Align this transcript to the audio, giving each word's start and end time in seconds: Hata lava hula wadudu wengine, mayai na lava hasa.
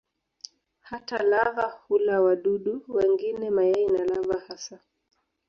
Hata 0.79 1.23
lava 1.23 1.73
hula 1.87 2.21
wadudu 2.21 2.83
wengine, 2.87 3.49
mayai 3.49 3.85
na 3.85 4.05
lava 4.05 4.39
hasa. 4.47 4.79